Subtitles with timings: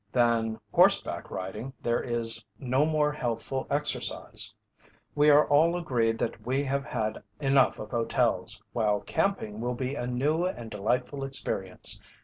[0.11, 4.51] Than horseback riding, there is no more healthful exercise.
[5.13, 9.93] We are all agreed that we have had enough of hotels, while camping will be
[9.93, 11.99] a new and delightful experience.